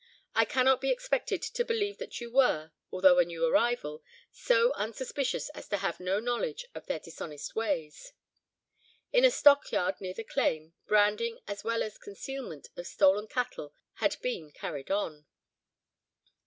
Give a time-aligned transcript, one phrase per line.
[0.33, 5.49] I cannot be expected to believe that you were, although a new arrival, so unsuspicious
[5.49, 8.11] as to have no knowledge of their dishonest ways.
[9.13, 14.19] In a stockyard near the claim, branding as well as concealment of stolen cattle had
[14.23, 15.27] been carried on.